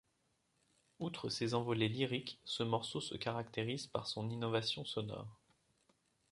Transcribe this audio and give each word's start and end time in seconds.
Outre 0.97 1.29
ses 1.29 1.53
envolées 1.53 1.87
lyriques, 1.87 2.39
ce 2.43 2.63
morceau 2.63 3.01
se 3.01 3.15
caractérise 3.15 3.85
par 3.85 4.07
son 4.07 4.31
innovation 4.31 4.83
sonore. 4.83 5.39